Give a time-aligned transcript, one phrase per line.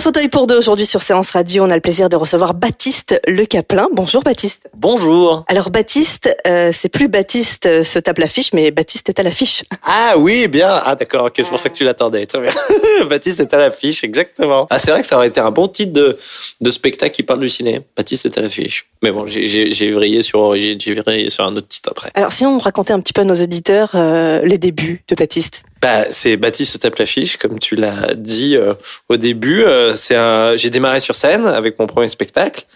[0.00, 1.62] Un fauteuil pour deux aujourd'hui sur Séance Radio.
[1.62, 3.86] On a le plaisir de recevoir Baptiste Le Caplin.
[3.92, 4.70] Bonjour Baptiste.
[4.74, 5.44] Bonjour.
[5.46, 9.62] Alors Baptiste, euh, c'est plus Baptiste euh, se tape l'affiche, mais Baptiste est à l'affiche.
[9.84, 10.80] Ah oui, bien.
[10.86, 12.24] Ah d'accord, ok, c'est pour ça que tu l'attendais.
[12.24, 12.50] Très bien.
[13.10, 14.66] Baptiste est à l'affiche, exactement.
[14.70, 16.16] Ah c'est vrai que ça aurait été un bon titre de,
[16.62, 17.82] de spectacle qui parle du ciné.
[17.94, 18.88] Baptiste est à l'affiche.
[19.02, 22.10] Mais bon, j'ai vrillé sur Origine, j'ai vrillé sur un autre titre après.
[22.14, 25.62] Alors si on racontait un petit peu à nos auditeurs euh, les débuts de Baptiste.
[25.80, 28.74] Bah, c'est Baptiste tape l'affiche, comme tu l'as dit euh,
[29.08, 29.62] au début.
[29.62, 32.66] Euh, c'est un, j'ai démarré sur scène avec mon premier spectacle,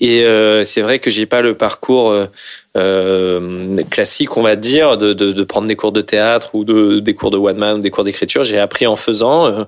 [0.00, 2.26] et euh, c'est vrai que j'ai pas le parcours euh,
[2.76, 7.00] euh, classique, on va dire, de, de, de prendre des cours de théâtre ou de,
[7.00, 8.42] des cours de one man, ou des cours d'écriture.
[8.42, 9.46] J'ai appris en faisant.
[9.46, 9.64] Euh,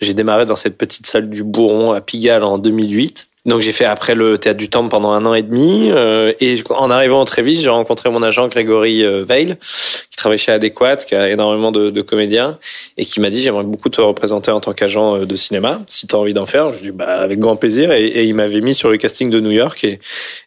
[0.00, 3.26] j'ai démarré dans cette petite salle du Bourron à Pigalle en 2008.
[3.44, 6.54] Donc j'ai fait après le théâtre du Temple pendant un an et demi euh, et
[6.70, 9.56] en arrivant au Trévis, j'ai rencontré mon agent Grégory euh, Veil
[10.10, 12.58] qui travaille chez Adéquat, qui a énormément de, comédiens
[12.96, 16.06] et qui m'a dit j'aimerais beaucoup te représenter en tant qu'agent euh, de cinéma si
[16.06, 16.72] tu as envie d'en faire.
[16.72, 19.40] Je lui dit bah avec grand plaisir et, il m'avait mis sur le casting de
[19.40, 19.98] New York et,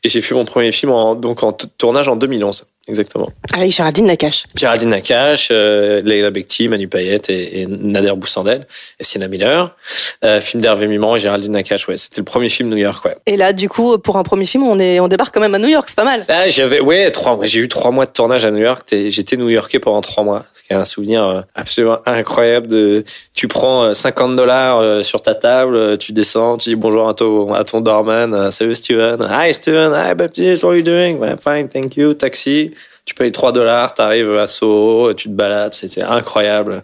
[0.04, 3.30] et j'ai fait mon premier film en, donc en tournage en 2011 exactement.
[3.54, 4.46] Avec Géraldine Nakache.
[4.56, 8.68] Géraldine Nakache, euh, Leila Bekti, Manu Payette et, et Nader Boussandel
[9.00, 9.76] et Sienna Miller.
[10.24, 11.98] Euh, film d'Hervé Mimran et Géraldine Nakache, ouais.
[11.98, 13.16] C'était le premier film New York, ouais.
[13.26, 15.60] Et là, du coup, pour un premier film, on est, on débarque quand même à
[15.60, 16.26] New York, c'est pas mal.
[16.28, 18.88] Là, j'avais, ouais, trois, j'ai eu trois mois de tournage à New York.
[18.92, 20.46] J'étais new-yorkais pendant trois mois.
[20.54, 23.04] C'est un souvenir euh, absolument incroyable de,
[23.34, 27.08] tu prends euh, 50 dollars euh, sur ta table, euh, tu descends, tu dis bonjour
[27.08, 30.84] à ton, à ton doorman, euh, salut Steven, hi Steven, hi Baptiste, what are you
[30.84, 31.18] doing?
[31.18, 32.72] Ouais, fine, thank you, taxi.
[33.06, 36.82] Tu payes 3 dollars, t'arrives à Soho, tu te balades, c'était incroyable.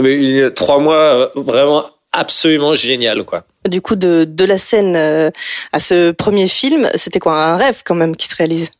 [0.00, 3.42] Mais euh, trois mois euh, vraiment absolument génial, quoi.
[3.68, 5.30] Du coup, de, de la scène euh,
[5.72, 8.70] à ce premier film, c'était quoi un rêve quand même qui se réalise?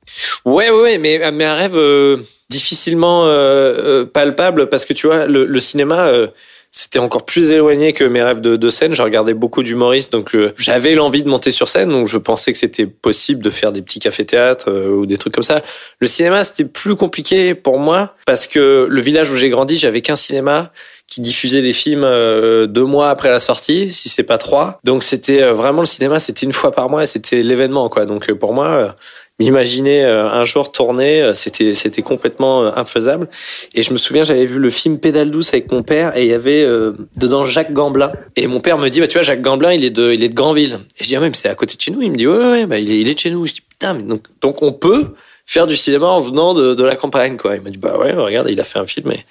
[0.44, 2.18] Ouais, ouais, mais, mais un rêve euh,
[2.48, 6.28] difficilement euh, euh, palpable parce que tu vois, le, le cinéma, euh,
[6.70, 8.94] c'était encore plus éloigné que mes rêves de, de scène.
[8.94, 12.52] Je regardais beaucoup d'humoristes, donc euh, j'avais l'envie de monter sur scène, donc je pensais
[12.52, 15.62] que c'était possible de faire des petits cafés-théâtres euh, ou des trucs comme ça.
[15.98, 20.02] Le cinéma, c'était plus compliqué pour moi parce que le village où j'ai grandi, j'avais
[20.02, 20.70] qu'un cinéma
[21.06, 24.78] qui diffusait les films euh, deux mois après la sortie, si c'est pas trois.
[24.84, 28.04] Donc c'était vraiment le cinéma, c'était une fois par mois c'était l'événement, quoi.
[28.04, 28.94] Donc pour moi,
[29.38, 33.28] m'imaginer euh, un jour tourner, euh, c'était c'était complètement euh, infaisable.
[33.74, 36.28] Et je me souviens, j'avais vu le film Pédale douce avec mon père et il
[36.28, 38.12] y avait euh, dedans Jacques Gamblin.
[38.36, 40.28] Et mon père me dit, bah tu vois, Jacques Gamblin, il est de il est
[40.28, 40.78] de Granville.
[40.98, 42.02] Et je dis, ah mais c'est à côté de chez nous.
[42.02, 43.46] Il me dit, ouais ouais, ouais, bah il est il est de chez nous.
[43.46, 45.14] Je dis, putain, mais donc donc on peut
[45.50, 47.56] faire du cinéma en venant de, de la campagne quoi.
[47.56, 49.24] Il m'a dit bah ouais regarde il a fait un film et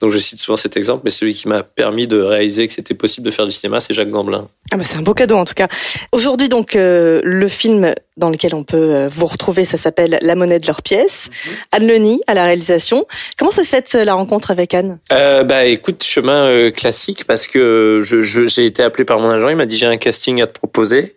[0.00, 2.94] donc je cite souvent cet exemple mais celui qui m'a permis de réaliser que c'était
[2.94, 4.48] possible de faire du cinéma c'est Jacques Gamblin.
[4.72, 5.68] Ah bah c'est un beau cadeau en tout cas.
[6.12, 10.34] Aujourd'hui donc euh, le film dans lequel on peut euh, vous retrouver, ça s'appelle La
[10.34, 11.28] monnaie de leurs pièces.
[11.70, 13.06] Anne Leni à la réalisation.
[13.38, 14.98] Comment s'est faite euh, la rencontre avec Anne?
[15.12, 19.28] Euh, bah écoute, chemin euh, classique parce que je, je- j'ai été appelé par mon
[19.28, 21.14] agent, il m'a dit j'ai un casting à te proposer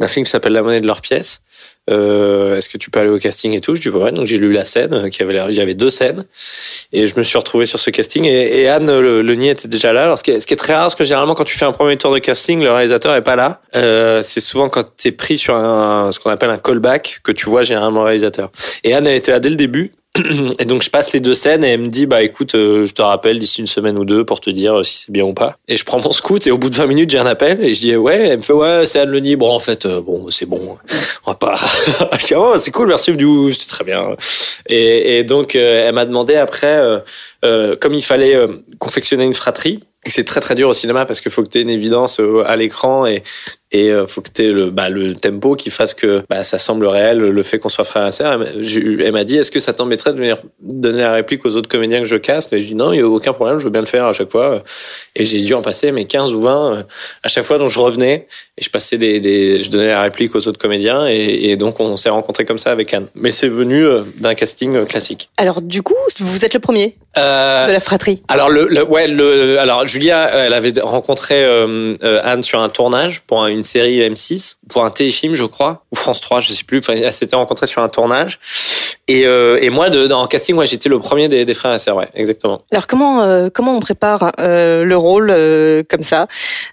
[0.00, 1.40] d'un film qui s'appelle La monnaie de leurs pièces.
[1.90, 3.74] Euh, Est-ce que tu peux aller au casting et tout?
[3.74, 6.24] Je dis ouais, donc j'ai lu la scène, euh, qui avait j'avais deux scènes
[6.92, 9.66] et je me suis retrouvé sur ce casting et, et Anne le, le nid était
[9.66, 10.04] déjà là.
[10.04, 11.64] Alors ce qui, est, ce qui est très rare, parce que généralement quand tu fais
[11.64, 13.60] un premier tour de casting, le réalisateur est pas là.
[13.74, 17.32] Euh, c'est souvent quand tu es pris sur un ce qu'on appelle un callback que
[17.32, 18.52] tu vois généralement le réalisateur.
[18.84, 19.92] Et Anne elle était là dès le début.
[20.58, 22.92] Et donc je passe les deux scènes et elle me dit bah écoute euh, je
[22.92, 25.32] te rappelle d'ici une semaine ou deux pour te dire euh, si c'est bien ou
[25.32, 25.56] pas.
[25.68, 27.72] Et je prends mon scout et au bout de 20 minutes j'ai un appel et
[27.72, 30.26] je dis ouais elle me fait ouais c'est Anne Leni bon en fait euh, bon
[30.28, 30.76] c'est bon.
[31.24, 31.54] On va pas
[32.20, 34.14] je dis oh c'est cool merci du c'est très bien.
[34.66, 37.02] Et, et donc euh, elle m'a demandé après
[37.44, 38.48] euh, comme il fallait euh,
[38.78, 41.60] confectionner une fratrie et c'est très très dur au cinéma parce qu'il faut que tu
[41.60, 43.22] une évidence euh, à l'écran et
[43.74, 46.86] et euh, faut que tu le, bah, le tempo qui fasse que bah, ça semble
[46.86, 48.32] réel, le fait qu'on soit frère et sœur.
[48.34, 52.00] Elle m'a- dit, est-ce que ça t'embêterait de venir donner la réplique aux autres comédiens
[52.00, 52.52] que je caste?
[52.52, 54.12] Et je dis, non, il n'y a aucun problème, je veux bien le faire à
[54.12, 54.62] chaque fois.
[55.16, 56.82] Et j'ai dû en passer mes 15 ou 20 euh,
[57.22, 58.28] à chaque fois dont je revenais
[58.62, 61.96] je passais des, des je donnais la réplique aux autres comédiens et, et donc on
[61.96, 63.06] s'est rencontrés comme ça avec Anne.
[63.14, 65.28] Mais c'est venu euh, d'un casting euh, classique.
[65.38, 68.22] Alors du coup, vous êtes le premier Euh, de la fratrie.
[68.28, 71.94] alors le, le ouais le alors Julia elle avait rencontré euh,
[72.24, 75.84] Anne sur un tournage pour un- une une série M6 pour un téléfilm, je crois,
[75.92, 76.78] ou France 3, je sais plus.
[76.78, 78.40] Enfin, elle s'était rencontrée sur un tournage.
[79.08, 81.78] Et, euh, et moi, de, en casting, moi, j'étais le premier des, des frères et
[81.78, 82.62] sœurs, ouais, exactement.
[82.70, 86.28] Alors comment euh, comment on prépare euh, le rôle euh, comme ça,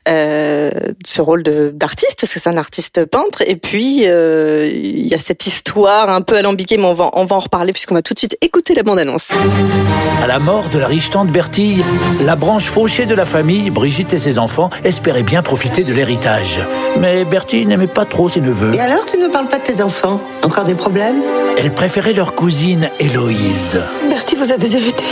[0.07, 0.69] euh,
[1.03, 2.17] ce rôle d'artiste?
[2.21, 6.21] Parce que c'est un artiste peintre et puis euh, il y a cette histoire un
[6.21, 8.75] peu alambiquée mais on va on va en reparler puisqu'on va tout de suite écouter
[8.75, 9.31] la bande annonce.
[10.23, 11.83] À la mort de la riche tante Bertille,
[12.23, 16.59] la branche fauchée de la famille, Brigitte et ses enfants, espéraient bien profiter de l'héritage.
[16.99, 18.75] Mais Bertille n'aimait pas trop ses neveux.
[18.75, 20.21] Et alors, tu ne me parles pas de tes enfants?
[20.43, 21.21] Encore des problèmes?
[21.57, 23.81] Elle préférait cousine Héloïse.
[24.09, 25.03] Bertie vous a déshérité.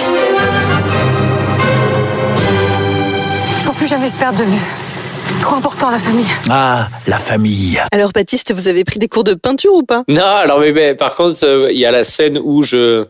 [3.57, 4.86] Il faut plus jamais se perdre de vue.
[5.37, 6.25] C'est trop important, la famille.
[6.49, 7.79] Ah, la famille.
[7.91, 10.03] Alors Baptiste, vous avez pris des cours de peinture ou pas?
[10.07, 13.05] Non, alors mais, mais, par contre, euh, il y a la scène où je,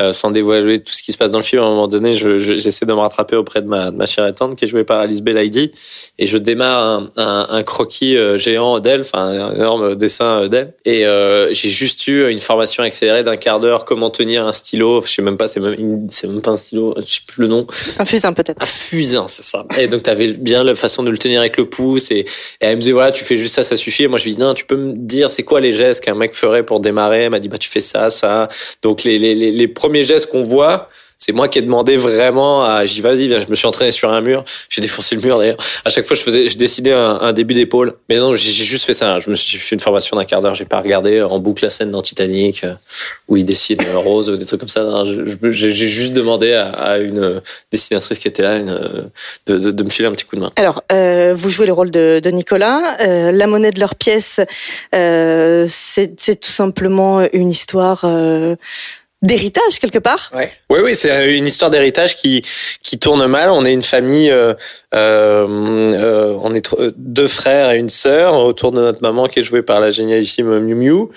[0.00, 2.14] euh, sans dévoiler tout ce qui se passe dans le film, à un moment donné,
[2.14, 4.64] je- je- j'essaie de me rattraper auprès de ma, de ma chère et tante qui
[4.64, 5.70] est jouée par Alice Belaïdi,
[6.18, 10.48] et je démarre un, un, un croquis euh, géant d'elle, enfin un énorme dessin euh,
[10.48, 14.52] d'elle, et euh, j'ai juste eu une formation accélérée d'un quart d'heure, comment tenir un
[14.52, 17.42] stylo, je sais même pas, c'est même, c'est même pas un stylo, je sais plus
[17.42, 17.66] le nom,
[18.00, 18.60] Un fusain peut-être.
[18.60, 19.64] un fusain, c'est ça.
[19.78, 22.10] Et donc, tu avais bien la façon de le tenir avec le pouce.
[22.10, 22.26] Et,
[22.60, 24.04] elle me disait, voilà, tu fais juste ça, ça suffit.
[24.04, 26.14] Et moi, je lui dis, non, tu peux me dire, c'est quoi les gestes qu'un
[26.14, 27.24] mec ferait pour démarrer?
[27.24, 28.48] Elle m'a dit, bah, tu fais ça, ça.
[28.82, 30.88] Donc, les, les, les, les premiers gestes qu'on voit,
[31.18, 34.10] c'est moi qui ai demandé vraiment à, j'y vas-y, viens, je me suis entraîné sur
[34.10, 34.44] un mur.
[34.68, 35.56] J'ai défoncé le mur d'ailleurs.
[35.84, 37.94] À chaque fois, je faisais, je décidais un, un début d'épaule.
[38.08, 39.18] Mais non, j'ai juste fait ça.
[39.18, 40.54] Je me suis fait une formation d'un quart d'heure.
[40.54, 42.74] J'ai pas regardé en boucle la scène dans Titanic euh,
[43.26, 45.04] où il dessine euh, Rose ou des trucs comme ça.
[45.42, 47.40] J'ai juste demandé à, une euh,
[47.72, 49.02] dessinatrice qui était là euh,
[49.46, 50.52] de, me filer un petit coup de main.
[50.56, 52.96] Alors, euh, vous jouez le rôle de, Nicolas.
[53.00, 54.40] Euh, la monnaie de leur pièce,
[54.94, 58.56] euh, c'est tout simplement une histoire euh,
[59.22, 60.30] d'héritage quelque part.
[60.70, 62.44] Oui, oui, c'est une histoire d'héritage qui
[62.82, 63.50] qui tourne mal.
[63.50, 64.54] On est une famille, euh,
[64.94, 69.40] euh, euh, on est tr- deux frères et une sœur autour de notre maman qui
[69.40, 71.08] est jouée par la génialissime Miu Miu,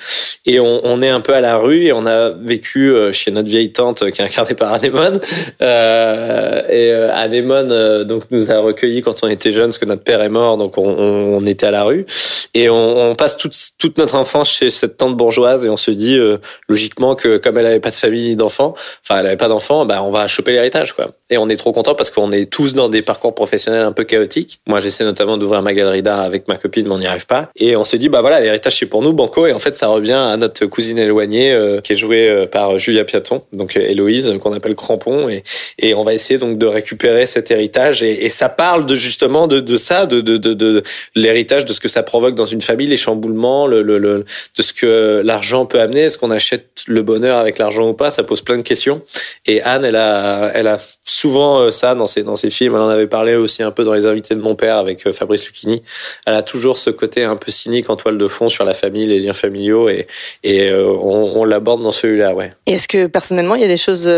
[0.47, 3.29] et on, on est un peu à la rue et on a vécu euh, chez
[3.29, 5.19] notre vieille tante qui est incarnée par Anémone.
[5.61, 9.85] Euh, et euh, Anémone euh, donc nous a recueillis quand on était jeunes, parce que
[9.85, 12.05] notre père est mort, donc on, on, était à la rue
[12.53, 15.91] et on, on passe toute toute notre enfance chez cette tante bourgeoise et on se
[15.91, 16.37] dit euh,
[16.67, 18.73] logiquement que comme elle avait de famille d'enfants,
[19.03, 21.11] enfin elle avait pas d'enfants, bah on va choper l'héritage quoi.
[21.31, 24.03] Et on est trop content parce qu'on est tous dans des parcours professionnels un peu
[24.03, 24.59] chaotiques.
[24.67, 27.49] Moi j'essaie notamment d'ouvrir ma galerie d'art avec ma copine, mais on n'y arrive pas.
[27.55, 29.87] Et on se dit bah voilà l'héritage c'est pour nous banco et en fait ça
[29.87, 33.79] revient à notre cousine éloignée euh, qui est jouée euh, par Julia Piaton, donc euh,
[33.81, 35.43] Héloïse euh, qu'on appelle Crampon et
[35.79, 39.47] et on va essayer donc de récupérer cet héritage et, et ça parle de justement
[39.47, 40.83] de, de ça, de, de, de, de
[41.15, 44.25] l'héritage, de ce que ça provoque dans une famille, les chamboulements, le, le, le-
[44.57, 46.01] de ce que l'argent peut amener.
[46.01, 48.11] Est-ce qu'on achète le bonheur avec l'argent ou pas?
[48.11, 49.01] Ça pose plein de questions.
[49.45, 50.77] Et Anne, elle a, elle a
[51.21, 52.75] souvent euh, ça dans ses, dans ses films.
[52.75, 55.13] Elle en avait parlé aussi un peu dans Les Invités de mon père avec euh,
[55.13, 55.83] Fabrice Lucchini.
[56.25, 59.05] Elle a toujours ce côté un peu cynique en toile de fond sur la famille,
[59.05, 60.07] les liens familiaux et,
[60.43, 62.53] et euh, on, on l'aborde dans celui-là, ouais.
[62.65, 64.09] Est-ce que personnellement, il y a des choses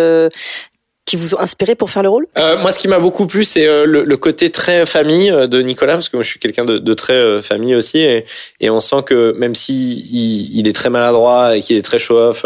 [1.05, 2.27] qui vous ont inspiré pour faire le rôle?
[2.37, 5.95] Euh, moi, ce qui m'a beaucoup plu, c'est le, le côté très famille de Nicolas,
[5.95, 8.25] parce que moi, je suis quelqu'un de, de très famille aussi, et,
[8.61, 11.99] et on sent que même si il, il est très maladroit et qu'il est très
[11.99, 12.45] show-off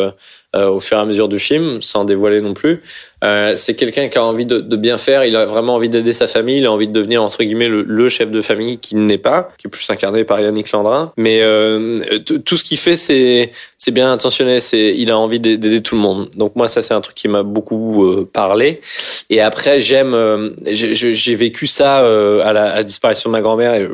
[0.65, 2.81] au fur et à mesure du film, sans dévoiler non plus,
[3.24, 5.25] euh, c'est quelqu'un qui a envie de, bien faire.
[5.25, 6.59] Il a vraiment envie d'aider sa famille.
[6.59, 9.68] Il a envie de devenir entre guillemets le, chef de famille qui n'est pas, qui
[9.68, 11.12] est plus incarné par Yannick Landrin.
[11.18, 14.60] Mais euh, tout ce qu'il fait, c'est bien intentionné.
[14.60, 16.29] C'est il a envie d'aider tout le monde.
[16.36, 18.81] Donc moi, ça c'est un truc qui m'a beaucoup euh, parlé.
[19.29, 23.89] Et après, j'aime, euh, j'ai vécu ça euh, à, la, disparition de ma grand-mère.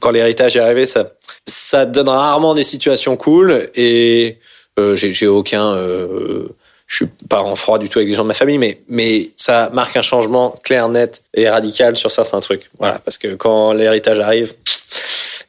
[0.00, 1.12] Quand l'héritage est arrivé, ça,
[1.46, 3.68] ça donne rarement des situations cool.
[3.74, 6.48] Et euh, j'ai j'ai aucun, euh,
[6.86, 9.30] je suis pas en froid du tout avec les gens de ma famille, mais mais
[9.36, 12.70] ça marque un changement clair, net et radical sur certains trucs.
[12.78, 14.54] Voilà, parce que quand l'héritage arrive.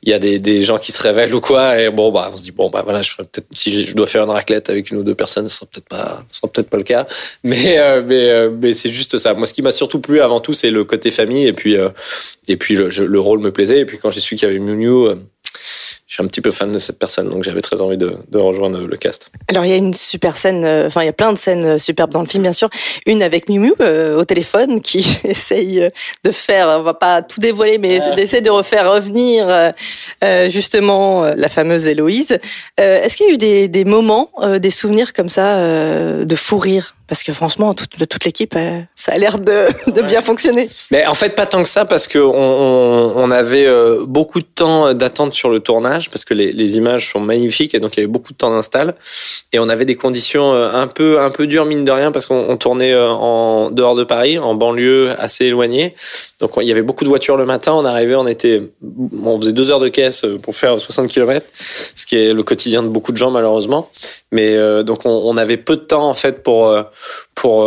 [0.04, 2.38] Il y a des, des gens qui se révèlent ou quoi et bon bah on
[2.38, 4.98] se dit bon bah voilà je peut-être si je dois faire une raclette avec une
[4.98, 7.08] ou deux personnes ce sera peut-être pas ce sera peut-être pas le cas
[7.44, 10.40] mais euh, mais euh, mais c'est juste ça moi ce qui m'a surtout plu avant
[10.40, 11.90] tout c'est le côté famille et puis euh,
[12.48, 14.60] et puis le, le rôle me plaisait et puis quand j'ai su qu'il y avait
[14.60, 15.16] Miu Miu euh,
[16.18, 18.80] suis un petit peu fan de cette personne donc j'avais très envie de, de rejoindre
[18.80, 21.34] le cast Alors il y a une super scène, euh, enfin il y a plein
[21.34, 22.70] de scènes euh, superbes dans le film bien sûr.
[23.06, 25.90] Une avec Miu Miu euh, au téléphone qui essaye
[26.24, 29.46] de faire, on va pas tout dévoiler, mais d'essayer de refaire revenir
[30.24, 32.40] euh, justement la fameuse Héloïse.
[32.80, 36.26] Euh, Est-ce qu'il y a eu des, des moments, euh, des souvenirs comme ça euh,
[36.26, 36.97] de fou rire?
[37.08, 40.70] Parce que franchement, de toute l'équipe, euh, ça a l'air de, de bien fonctionner.
[40.92, 44.94] Mais en fait, pas tant que ça, parce que on, avait euh, beaucoup de temps
[44.94, 46.10] d'attente sur le tournage.
[46.10, 48.50] parce que les, les images sont magnifiques et donc il y avait beaucoup de temps
[48.50, 48.96] d'install
[49.52, 52.26] et on avait des conditions euh, un peu un peu dures mine de rien parce
[52.26, 55.94] qu'on on tournait en dehors de Paris, en banlieue assez éloignée.
[56.40, 57.74] Donc il y avait beaucoup de voitures le matin.
[57.74, 58.72] On arrivait, on était,
[59.24, 61.46] on faisait deux heures de caisse pour faire 60 km,
[61.96, 63.90] ce qui est le quotidien de beaucoup de gens malheureusement.
[64.32, 66.68] Mais euh, donc on, on, avait peu de temps en fait pour
[67.36, 67.64] pour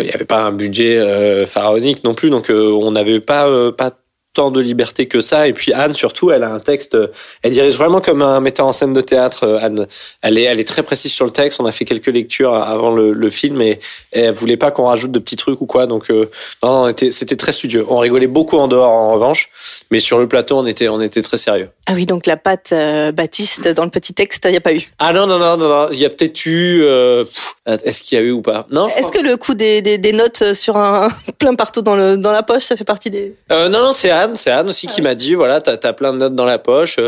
[0.00, 3.92] il n'y avait pas un budget pharaonique non plus donc on n'avait pas pas
[4.34, 5.46] tant de liberté que ça.
[5.46, 6.96] Et puis Anne, surtout, elle a un texte,
[7.42, 9.44] elle dirige vraiment comme un metteur en scène de théâtre.
[9.44, 9.86] Euh, Anne,
[10.22, 11.60] elle est, elle est très précise sur le texte.
[11.60, 13.78] On a fait quelques lectures avant le, le film et,
[14.12, 15.86] elle voulait pas qu'on rajoute de petits trucs ou quoi.
[15.86, 16.30] Donc euh,
[16.62, 17.84] non, c'était très studieux.
[17.88, 19.50] On rigolait beaucoup en dehors, en revanche,
[19.90, 21.68] mais sur le plateau, on était, on était très sérieux.
[21.86, 24.72] Ah oui, donc la patte euh, Baptiste dans le petit texte, il n'y a pas
[24.72, 24.82] eu.
[25.00, 26.82] Ah non non non non, il y a peut-être eu.
[26.84, 27.24] Euh,
[27.66, 28.66] Est-ce qu'il y a eu ou pas?
[28.70, 28.86] Non.
[28.88, 31.08] Est-ce que le coup des, des, des, notes sur un
[31.38, 33.34] plein partout dans le dans la poche, ça fait partie des.
[33.50, 36.36] non non, c'est c'est Anne aussi qui m'a dit voilà, t'as as plein de notes
[36.36, 36.98] dans la poche.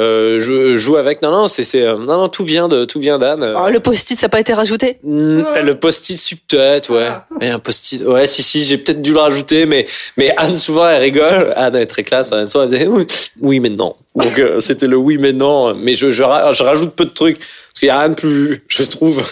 [0.00, 1.20] Euh, je joue avec.
[1.20, 3.54] Non, non, c'est, c'est, non, non, tout vient de, tout vient d'Anne.
[3.56, 4.98] Oh, le post-it, ça n'a pas été rajouté?
[5.04, 7.08] Mmh, Le post-it, peut-être, ouais.
[7.40, 10.88] Mais un post-it, ouais, si, si, j'ai peut-être dû le rajouter, mais, mais Anne souvent
[10.88, 11.52] elle rigole.
[11.56, 12.32] Anne est très classe.
[12.32, 13.06] Une fois, elle disait oui,
[13.40, 13.94] oui mais non.
[14.14, 15.74] Donc euh, c'était le oui, mais non.
[15.74, 17.38] Mais je, je, je rajoute peu de trucs.
[17.38, 19.22] Parce qu'il n'y a rien de plus, je trouve,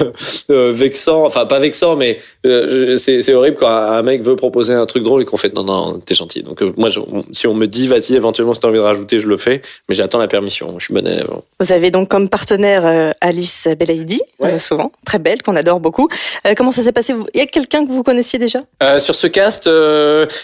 [0.50, 1.24] euh, vexant.
[1.24, 5.22] Enfin, pas vexant, mais euh, c'est horrible quand un mec veut proposer un truc drôle
[5.22, 6.42] et qu'on fait non, non, t'es gentil.
[6.42, 7.00] Donc, euh, moi, je,
[7.32, 9.62] si on me dit, vas-y, éventuellement, si t'as envie de rajouter, je le fais.
[9.88, 10.74] Mais j'attends la permission.
[10.78, 11.28] Je suis bon élève.
[11.60, 14.58] Vous avez donc comme partenaire Alice Belaïdi, ouais.
[14.58, 16.08] souvent, très belle, qu'on adore beaucoup.
[16.56, 17.14] comment ça s'est passé?
[17.34, 18.62] Il y a quelqu'un que vous connaissiez déjà?
[18.98, 19.68] Sur ce cast,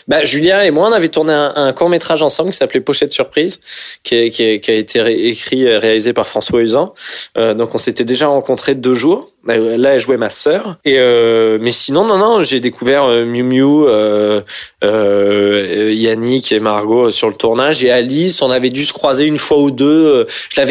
[0.08, 3.12] bah, Julia et moi, on avait tourné un, un court métrage ensemble qui s'appelait Pochette
[3.12, 3.60] Surprise,
[4.02, 6.94] qui, qui, qui a été ré écrit, réalisé par François Usan.
[7.36, 9.28] Euh, donc on s'était déjà rencontrés deux jours.
[9.46, 10.76] Là, elle jouait ma sœur.
[10.84, 14.42] Et euh, mais sinon, non, non, j'ai découvert euh, Miu Miu, euh,
[14.84, 17.82] euh, Yannick et Margot sur le tournage.
[17.82, 20.24] Et Alice, on avait dû se croiser une fois ou deux.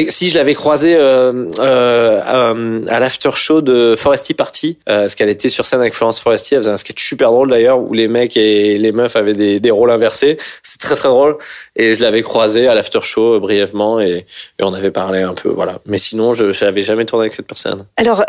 [0.07, 2.53] Si je l'avais croisée à,
[2.99, 6.55] l'after show de Foresti Party, parce qu'elle était sur scène avec Florence Foresti.
[6.55, 9.71] Elle faisait un sketch super drôle d'ailleurs où les mecs et les meufs avaient des,
[9.71, 10.37] rôles inversés.
[10.63, 11.37] C'est très très drôle.
[11.75, 14.25] Et je l'avais croisée à l'after show brièvement et,
[14.61, 15.79] on avait parlé un peu, voilà.
[15.85, 17.85] Mais sinon, je n'avais jamais tourné avec cette personne.
[17.97, 18.23] Alors.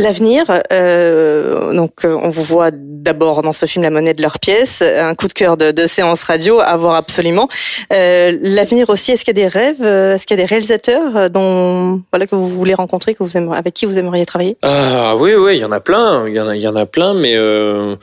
[0.00, 4.38] L'avenir, euh, donc euh, on vous voit d'abord dans ce film La monnaie de leur
[4.38, 7.48] pièce, un coup de cœur de, séance radio à voir absolument.
[7.92, 11.28] Euh, L'avenir aussi, est-ce qu'il y a des rêves, est-ce qu'il y a des réalisateurs
[11.28, 14.56] dont voilà que vous voulez rencontrer, que vous aimeriez, avec qui vous aimeriez travailler?
[14.62, 16.76] Ah oui, oui, il y en a plein, il y en a, il y en
[16.76, 17.94] a plein, mais euh,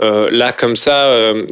[0.00, 1.44] euh, là comme ça, euh,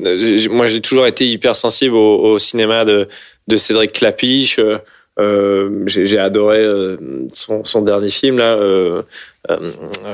[0.49, 3.07] moi j'ai toujours été hyper sensible au, cinéma de,
[3.49, 4.59] de Cédric Clapiche.
[5.21, 6.97] Euh, j'ai adoré euh,
[7.35, 8.54] son, son, dernier film là.
[8.54, 9.02] Euh,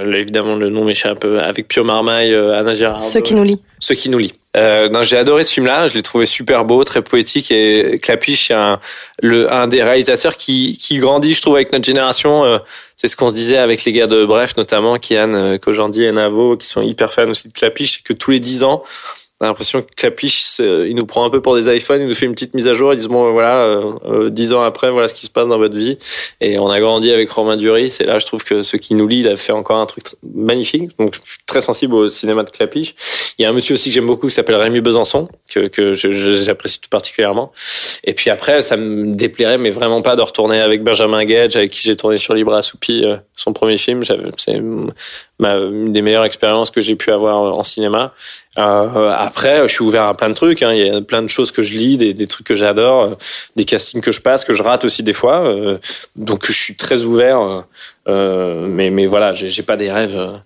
[0.05, 1.25] évidemment, le nom m'échappe.
[1.25, 3.01] Avec Pio Marmaille, Anna Gérard.
[3.01, 3.61] Ceux qui nous lit.
[3.79, 4.35] Ceux qui nous lit.
[4.57, 5.87] Euh, j'ai adoré ce film-là.
[5.87, 8.81] Je l'ai trouvé super beau, très poétique et Clapiche, c'est un,
[9.21, 12.45] le, un des réalisateurs qui, qui grandit, je trouve, avec notre génération.
[12.45, 12.59] Euh,
[12.97, 16.57] c'est ce qu'on se disait avec les gars de Bref, notamment Kian Kojandi et Navo,
[16.57, 18.83] qui sont hyper fans aussi de Clapiche, que tous les dix ans,
[19.41, 22.25] a l'impression que Clapiche, il nous prend un peu pour des iPhones, il nous fait
[22.25, 25.15] une petite mise à jour, ils disent bon voilà, euh, dix ans après, voilà ce
[25.15, 25.99] qui se passe dans votre vie.
[26.41, 29.07] Et on a grandi avec Romain Duris, et là je trouve que ce qui nous
[29.07, 30.91] lit, il a fait encore un truc magnifique.
[30.99, 32.95] Donc je suis très sensible au cinéma de Clapiche.
[33.39, 35.93] Il y a un monsieur aussi que j'aime beaucoup qui s'appelle Rémi Besançon, que, que
[35.93, 37.53] j'apprécie tout particulièrement.
[38.05, 41.73] Et puis après, ça me déplairait, mais vraiment pas de retourner avec Benjamin Gage, avec
[41.73, 44.03] qui j'ai tourné sur Libre Assoupi, euh, son premier film.
[44.39, 44.63] C'est
[45.45, 48.13] une des meilleures expériences que j'ai pu avoir en cinéma.
[48.59, 50.63] Euh, après, je suis ouvert à plein de trucs.
[50.63, 50.73] Hein.
[50.73, 53.15] Il y a plein de choses que je lis, des, trucs que j'adore, euh,
[53.55, 55.45] des castings que je passe, que je rate aussi des fois.
[55.45, 55.79] Euh,
[56.17, 57.65] donc, je suis très ouvert.
[58.09, 60.41] Euh, mais, mais voilà, j'ai pas des rêves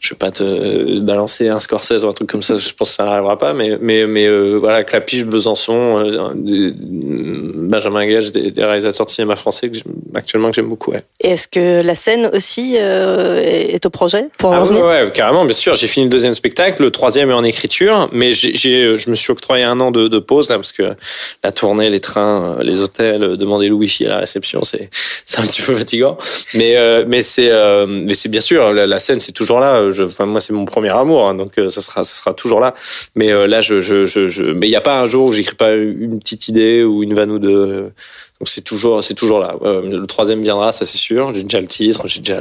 [0.00, 2.94] je vais pas te balancer un Scorsese ou un truc comme ça, je pense que
[2.96, 8.64] ça n'arrivera pas, mais, mais, mais euh, voilà, Clapiche, Besançon, euh, Benjamin Gage, des, des,
[8.64, 9.78] réalisateurs de cinéma français que
[10.14, 10.90] actuellement que j'aime beaucoup.
[10.90, 11.04] Ouais.
[11.20, 15.44] Et est-ce que la scène aussi euh, est au projet pour ah, ouais, ouais, carrément,
[15.44, 15.74] bien sûr.
[15.74, 19.30] J'ai fini le deuxième spectacle, le troisième est en écriture, mais j'ai, je me suis
[19.30, 20.94] octroyé un an de, de, pause là parce que
[21.42, 24.90] la tournée, les trains, les hôtels, demander le wifi à la réception, c'est,
[25.24, 26.18] c'est un petit peu fatigant.
[26.54, 29.90] Mais, euh, mais c'est, euh, mais c'est bien sûr, la, scène, c'est toujours là.
[29.90, 32.60] Je, enfin, moi, c'est mon premier amour, hein, donc euh, ça sera, ça sera toujours
[32.60, 32.74] là.
[33.14, 35.32] Mais euh, là, je, je, je, je mais il n'y a pas un jour où
[35.32, 37.92] j'écris pas une petite idée ou une vanne ou deux.
[38.40, 39.54] Donc c'est toujours, c'est toujours là.
[39.62, 41.32] le troisième viendra, ça c'est sûr.
[41.32, 42.40] J'ai déjà le titre, j'ai déjà,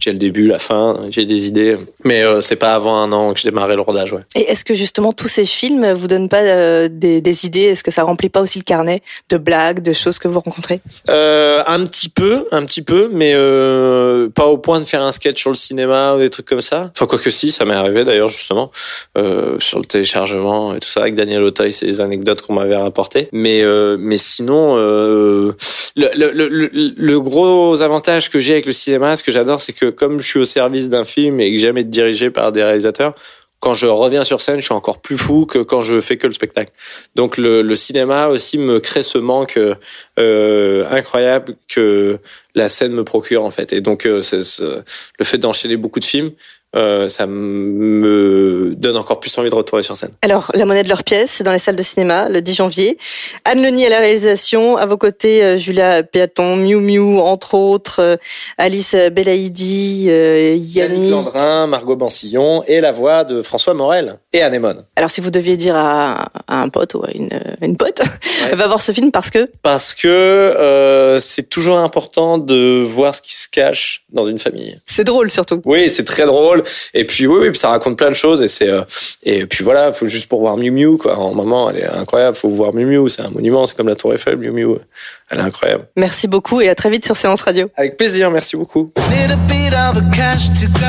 [0.00, 1.76] j'ai le début, la fin, j'ai des idées.
[2.04, 4.12] Mais euh, c'est pas avant un an que je démarrais le rodage.
[4.12, 4.20] Ouais.
[4.34, 7.62] Et est-ce que justement tous ces films vous donnent pas euh, des, des, idées?
[7.62, 10.80] Est-ce que ça remplit pas aussi le carnet de blagues, de choses que vous rencontrez?
[11.08, 15.12] Euh, Un petit peu, un petit peu, mais euh, pas au point de faire un
[15.12, 16.90] sketch sur le cinéma ou des trucs comme ça.
[16.94, 18.70] Enfin quoi que si, ça m'est arrivé d'ailleurs justement
[19.58, 23.28] sur le téléchargement et tout ça avec Daniel Auteuil, c'est des anecdotes qu'on m'avait rapportées.
[23.32, 23.62] Mais
[23.98, 25.54] mais sinon le,
[25.96, 29.72] le, le, le, le gros avantage que j'ai avec le cinéma, ce que j'adore, c'est
[29.72, 32.62] que comme je suis au service d'un film et que j'aime être dirigé par des
[32.62, 33.14] réalisateurs,
[33.64, 36.26] quand je reviens sur scène, je suis encore plus fou que quand je fais que
[36.26, 36.70] le spectacle.
[37.14, 39.58] Donc le, cinéma aussi me crée ce manque
[40.18, 42.18] euh, incroyable que
[42.54, 43.72] la scène me procure en fait.
[43.72, 44.20] Et donc euh,
[45.18, 46.32] le fait d'enchaîner beaucoup de films,
[46.76, 50.10] euh, ça me donne encore plus envie de retourner sur scène.
[50.22, 52.98] Alors, La monnaie de leur pièce, c'est dans les salles de cinéma le 10 janvier.
[53.44, 58.00] Anne Leni à la réalisation, à vos côtés, euh, Julia Péaton, Miu Miu, entre autres,
[58.00, 58.16] euh,
[58.58, 61.10] Alice Belaïdi, euh, Yannick Yanni.
[61.10, 64.82] Landrin, Margot Bansillon et la voix de François Morel et Anémone.
[64.96, 67.30] Alors, si vous deviez dire à, à un pote ou à une,
[67.62, 68.02] une pote,
[68.52, 73.22] va voir ce film parce que Parce que euh, c'est toujours important de voir ce
[73.22, 74.76] qui se cache dans une famille.
[74.86, 75.62] c'est drôle surtout.
[75.64, 76.64] Oui, c'est très drôle.
[76.94, 78.42] Et puis oui, oui, puis ça raconte plein de choses.
[78.42, 78.82] Et c'est euh,
[79.22, 81.16] et puis voilà, faut juste pour voir Miu Miu quoi.
[81.16, 82.36] En moment, elle est incroyable.
[82.36, 83.66] Faut voir Miu Miu, c'est un monument.
[83.66, 84.78] C'est comme la Tour Eiffel, Miu Miu.
[85.30, 85.86] Elle est incroyable.
[85.96, 87.68] Merci beaucoup et à très vite sur Séance Radio.
[87.76, 88.92] Avec plaisir, merci beaucoup.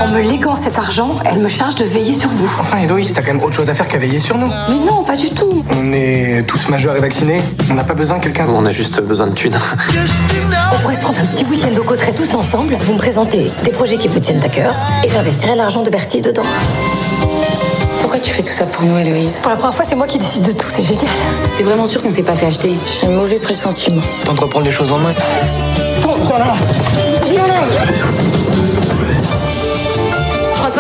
[0.02, 2.52] En me léguant cet argent, elle me charge de veiller sur vous.
[2.60, 4.48] Enfin, Héloïse, t'as quand même autre chose à faire qu'à veiller sur nous.
[4.48, 5.64] Mais non, pas du tout.
[5.72, 7.42] On est tous majeurs et vaccinés.
[7.70, 8.48] On n'a pas besoin de quelqu'un.
[8.50, 9.58] On a juste besoin de thunes.
[10.74, 12.78] On pourrait se prendre un petit week-end au Cotteret tous ensemble.
[12.82, 14.74] Vous me présentez des projets qui vous tiennent à cœur
[15.04, 16.44] et j'investirai l'argent de Bertie dedans.
[18.02, 19.40] Pourquoi tu fais tout ça pour nous, Héloïse?
[19.42, 21.06] Pour la première fois, c'est moi qui décide de tout, c'est génial.
[21.58, 22.74] T'es vraiment sûr qu'on s'est pas fait acheter?
[22.86, 24.02] J'ai un mauvais pressentiment.
[24.24, 25.14] Temps de reprendre les choses en main.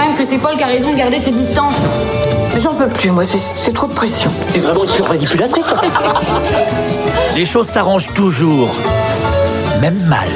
[0.07, 1.77] Même que c'est Paul qui a raison de garder ses distances.
[2.53, 4.29] Mais j'en peux plus, moi, c'est c'est trop de pression.
[4.51, 5.65] T'es vraiment une pure manipulatrice.
[7.35, 8.73] Les choses s'arrangent toujours.
[9.81, 10.29] Même mal.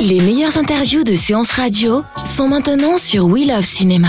[0.00, 4.08] Les meilleures interviews de séances radio sont maintenant sur We Love Cinéma.